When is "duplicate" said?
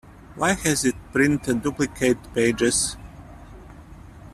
1.61-2.17